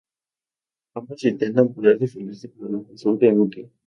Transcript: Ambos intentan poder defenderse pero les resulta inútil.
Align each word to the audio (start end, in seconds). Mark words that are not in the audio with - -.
Ambos 0.95 1.23
intentan 1.25 1.71
poder 1.75 1.99
defenderse 1.99 2.49
pero 2.49 2.71
les 2.71 2.87
resulta 2.89 3.27
inútil. 3.27 3.69